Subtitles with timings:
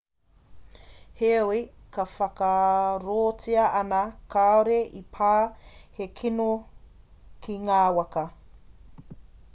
[1.19, 4.01] heoi e whakaarotia ana
[4.37, 5.29] kāore i pā
[5.99, 6.49] he kino
[7.45, 8.29] ki ngā waka